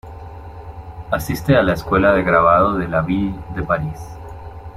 [1.11, 3.99] Asiste a la Escuela de Grabado de La Ville de Paris.